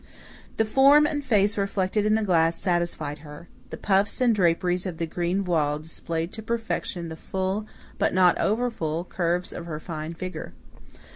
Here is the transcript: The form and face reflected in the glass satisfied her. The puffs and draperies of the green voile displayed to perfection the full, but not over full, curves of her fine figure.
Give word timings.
The 0.57 0.65
form 0.65 1.05
and 1.05 1.23
face 1.23 1.59
reflected 1.59 2.07
in 2.07 2.15
the 2.15 2.23
glass 2.23 2.55
satisfied 2.55 3.19
her. 3.19 3.47
The 3.69 3.77
puffs 3.77 4.19
and 4.19 4.33
draperies 4.33 4.87
of 4.87 4.97
the 4.97 5.05
green 5.05 5.43
voile 5.43 5.77
displayed 5.77 6.31
to 6.33 6.41
perfection 6.41 7.09
the 7.09 7.15
full, 7.15 7.67
but 7.99 8.11
not 8.11 8.35
over 8.39 8.71
full, 8.71 9.03
curves 9.03 9.53
of 9.53 9.67
her 9.67 9.79
fine 9.79 10.15
figure. 10.15 10.53